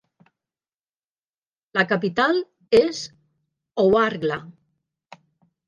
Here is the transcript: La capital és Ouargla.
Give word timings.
La 1.79 1.83
capital 1.91 2.41
és 2.81 3.03
Ouargla. 3.87 4.43